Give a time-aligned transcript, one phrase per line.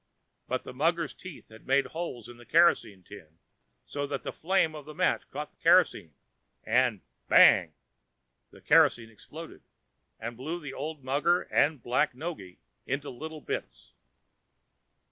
[0.47, 3.37] But the mugger's teeth had made holes in the kerosene tin,
[3.85, 6.15] so that the flame of the match caught the kerosene,
[6.63, 7.75] and BANG!!
[8.49, 9.61] the kerosene exploded,
[10.19, 13.93] and blew the old mugger and Black Noggy into little bits.